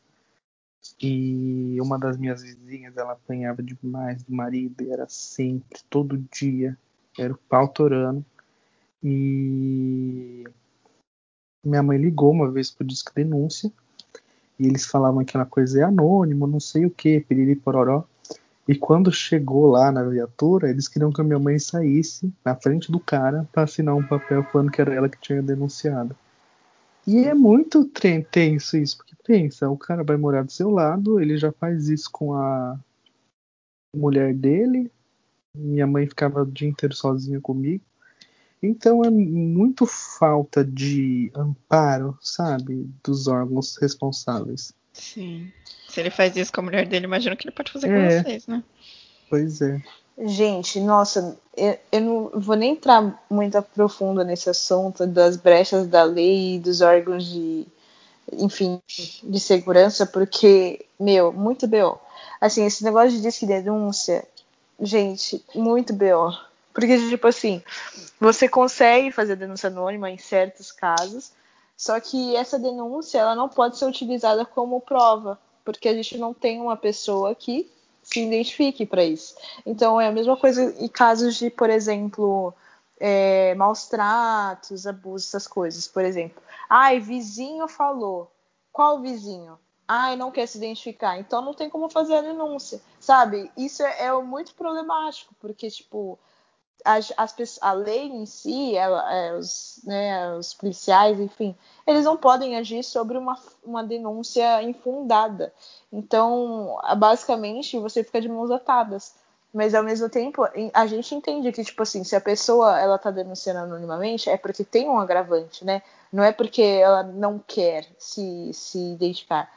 [1.01, 6.77] E uma das minhas vizinhas, ela apanhava demais do marido, e era sempre, todo dia.
[7.19, 8.25] Era o pau torando.
[9.03, 10.45] E
[11.65, 13.73] minha mãe ligou uma vez pro disco denúncia.
[14.59, 18.05] E eles falavam que aquela coisa é anônimo, não sei o que, piriri pororó.
[18.67, 22.91] E quando chegou lá na viatura, eles queriam que a minha mãe saísse na frente
[22.91, 26.17] do cara para assinar um papel falando que era ela que tinha denunciado.
[27.07, 31.37] E é muito tenso isso, porque pensa, o cara vai morar do seu lado, ele
[31.37, 32.79] já faz isso com a
[33.95, 34.91] mulher dele,
[35.55, 37.85] minha mãe ficava o dia inteiro sozinha comigo.
[38.63, 44.73] Então é muito falta de amparo, sabe, dos órgãos responsáveis.
[44.95, 45.53] Sim.
[45.89, 47.93] Se ele faz isso com a mulher dele, imagino que ele pode fazer é.
[47.93, 48.65] com vocês, né?
[49.29, 49.83] Pois é.
[50.17, 56.05] Gente, nossa, eu, eu não vou nem entrar muito profundo nesse assunto das brechas da
[56.05, 57.67] lei e dos órgãos de,
[58.33, 61.99] enfim, de segurança, porque, meu, muito B.O.
[62.41, 64.25] Assim, esse negócio de disque denúncia,
[64.81, 66.33] gente, muito B.O.
[66.73, 67.63] Porque, tipo assim,
[68.21, 71.33] você consegue fazer denúncia anônima em certos casos,
[71.77, 76.33] só que essa denúncia ela não pode ser utilizada como prova, porque a gente não
[76.33, 77.71] tem uma pessoa que
[78.05, 79.35] se identifique para isso.
[79.67, 82.55] Então é a mesma coisa em casos de, por exemplo,
[83.01, 85.89] é, maus tratos, abusos, essas coisas.
[85.89, 88.31] Por exemplo, ai, vizinho falou.
[88.71, 89.59] Qual vizinho?
[89.87, 91.19] Ai, não quer se identificar.
[91.19, 93.51] Então não tem como fazer a denúncia, sabe?
[93.57, 96.19] Isso é, é muito problemático, porque, tipo,
[96.85, 101.57] as, as, a lei em si, ela, é, os, né, os policiais, enfim,
[101.87, 105.53] eles não podem agir sobre uma, uma denúncia infundada.
[105.93, 109.15] Então, basicamente, você fica de mãos atadas.
[109.53, 113.13] Mas ao mesmo tempo, a gente entende que, tipo assim, se a pessoa ela tá
[113.13, 115.81] denunciando anonimamente, é porque tem um agravante, né?
[116.13, 119.49] Não é porque ela não quer se, se identificar.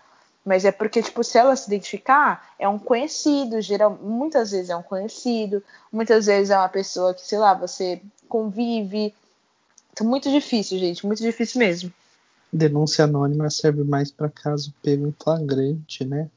[0.48, 4.78] Mas é porque, tipo, se ela se identificar, é um conhecido, geral, muitas vezes é
[4.78, 9.14] um conhecido, muitas vezes é uma pessoa que, sei lá, você convive.
[9.92, 11.92] Então, muito difícil, gente, muito difícil mesmo.
[12.52, 16.30] Denúncia anônima serve mais para caso pego em flagrante, né?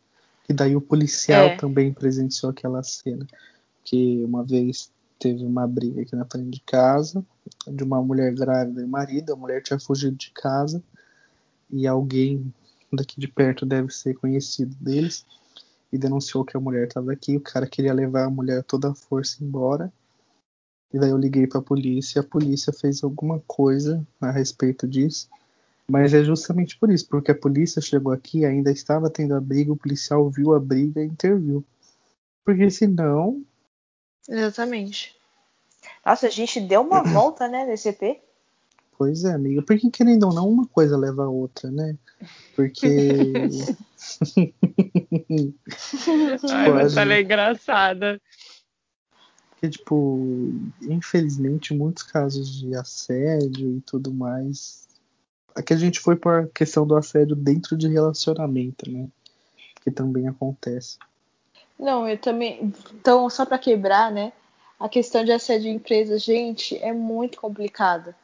[0.48, 1.56] E daí o policial é.
[1.56, 3.24] também presenciou aquela cena.
[3.84, 4.90] Que uma vez
[5.20, 7.24] teve uma briga aqui na frente de casa
[7.64, 9.32] de uma mulher grávida e marido.
[9.32, 10.82] A mulher tinha fugido de casa
[11.70, 12.52] e alguém
[12.96, 15.24] daqui de perto deve ser conhecido deles,
[15.92, 17.36] e denunciou que a mulher estava aqui.
[17.36, 19.92] O cara queria levar a mulher toda a força embora.
[20.92, 25.28] E daí eu liguei para a polícia, a polícia fez alguma coisa a respeito disso.
[25.88, 29.72] Mas é justamente por isso, porque a polícia chegou aqui, ainda estava tendo a briga,
[29.72, 31.64] o policial viu a briga e interviu.
[32.44, 33.44] Porque senão.
[34.28, 35.16] Exatamente.
[36.04, 38.20] Nossa, a gente deu uma volta, né, nesse EP.
[39.00, 39.62] Pois é, amiga.
[39.62, 41.96] Porque querendo ou não, uma coisa leva a outra, né?
[42.54, 43.32] Porque.
[46.52, 48.20] Ai, mas ela é engraçada.
[49.48, 54.86] Porque, tipo, infelizmente, muitos casos de assédio e tudo mais.
[55.54, 59.08] Aqui a gente foi por questão do assédio dentro de relacionamento, né?
[59.82, 60.98] Que também acontece.
[61.78, 62.70] Não, eu também.
[62.92, 64.34] Então, só para quebrar, né?
[64.78, 68.14] A questão de assédio em empresas, gente, é muito complicado.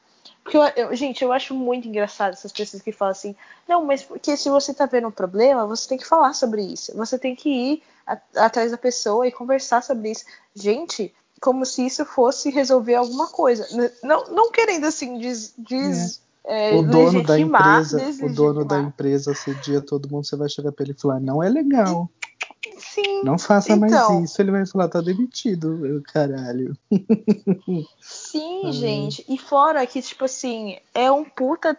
[0.43, 3.35] Porque, eu, eu, gente, eu acho muito engraçado essas pessoas que falam assim:
[3.69, 6.97] não, mas porque se você tá vendo um problema, você tem que falar sobre isso.
[6.97, 10.25] Você tem que ir a, atrás da pessoa e conversar sobre isso.
[10.55, 13.67] Gente, como se isso fosse resolver alguma coisa.
[14.03, 16.27] Não, não querendo assim diz, diz é.
[16.49, 20.71] É, o dono da empresa, o dono da empresa assedia todo mundo, você vai chegar
[20.71, 22.09] para ele e falar: não é legal.
[22.79, 23.23] Sim.
[23.23, 24.41] Não faça então, mais isso.
[24.41, 26.77] Ele vai falar, tá demitido, caralho.
[28.01, 29.25] Sim, gente.
[29.29, 31.77] E fora que, tipo assim, é um puta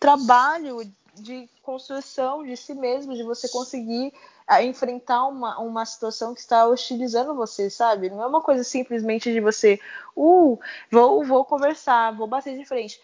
[0.00, 0.80] trabalho
[1.14, 4.12] de construção de si mesmo, de você conseguir
[4.46, 8.10] a, é, enfrentar uma, uma situação que está hostilizando você, sabe?
[8.10, 9.80] Não é uma coisa simplesmente de você,
[10.16, 10.58] uh,
[10.90, 13.00] vou, vou conversar, vou bater de frente.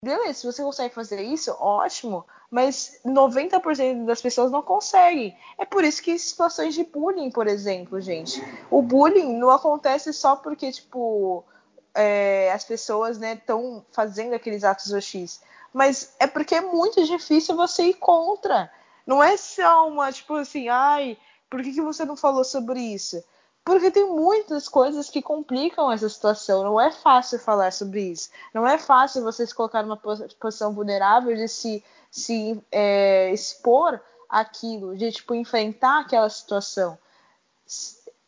[0.00, 5.36] Beleza, se você consegue fazer isso, ótimo, mas 90% das pessoas não conseguem.
[5.58, 8.40] É por isso que situações de bullying, por exemplo, gente.
[8.70, 11.44] O bullying não acontece só porque, tipo,
[11.92, 15.40] é, as pessoas estão né, fazendo aqueles atos hostis.
[15.72, 18.70] Mas é porque é muito difícil você ir contra.
[19.04, 21.18] Não é só uma, tipo assim, ai,
[21.50, 23.22] por que, que você não falou sobre isso?
[23.68, 26.64] Porque tem muitas coisas que complicam essa situação.
[26.64, 28.30] Não é fácil falar sobre isso.
[28.54, 34.96] Não é fácil você se colocar numa posição vulnerável de se, se é, expor aquilo,
[34.96, 36.96] de tipo, enfrentar aquela situação.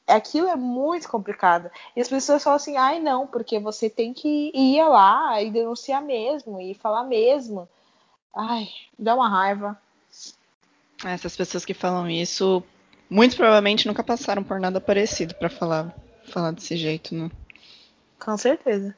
[0.06, 1.70] Aquilo é muito complicado.
[1.96, 6.02] E as pessoas falam assim, ai não, porque você tem que ir lá e denunciar
[6.02, 7.66] mesmo, e falar mesmo.
[8.36, 8.68] Ai,
[8.98, 9.80] dá uma raiva.
[11.02, 12.62] Essas pessoas que falam isso
[13.10, 15.92] muito provavelmente nunca passaram por nada parecido para falar,
[16.24, 17.28] falar desse jeito, né?
[18.18, 18.94] Com certeza.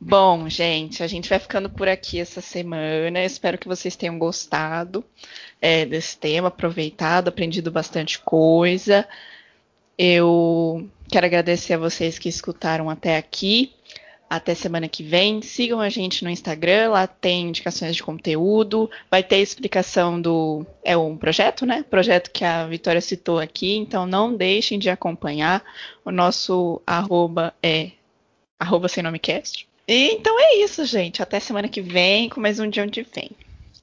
[0.00, 3.24] Bom, gente, a gente vai ficando por aqui essa semana.
[3.24, 5.04] Espero que vocês tenham gostado
[5.60, 9.08] é, desse tema, aproveitado, aprendido bastante coisa.
[9.98, 13.72] Eu quero agradecer a vocês que escutaram até aqui.
[14.28, 15.42] Até semana que vem.
[15.42, 18.90] Sigam a gente no Instagram, lá tem indicações de conteúdo.
[19.10, 20.66] Vai ter explicação do.
[20.82, 21.84] É um projeto, né?
[21.88, 23.76] Projeto que a Vitória citou aqui.
[23.76, 25.62] Então não deixem de acompanhar.
[26.04, 27.92] O nosso arroba é
[28.58, 29.68] arroba sem nome cast.
[29.86, 31.22] E, então é isso, gente.
[31.22, 33.30] Até semana que vem com mais um dia onde vem.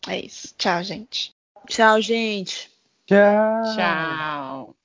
[0.08, 0.54] É isso.
[0.58, 1.32] Tchau, gente.
[1.68, 2.70] Tchau, gente.
[3.06, 3.76] Tchau.
[3.76, 4.81] Tchau.